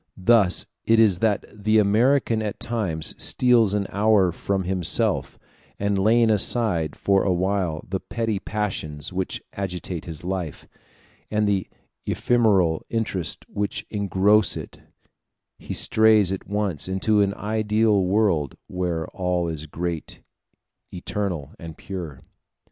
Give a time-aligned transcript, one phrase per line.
[0.17, 5.37] Thus it is that the American at times steals an hour from himself;
[5.77, 10.67] and laying aside for a while the petty passions which agitate his life,
[11.29, 11.67] and the
[12.07, 14.79] ephemeral interests which engross it,
[15.59, 20.21] he strays at once into an ideal world, where all is great,
[20.91, 22.21] eternal, and pure.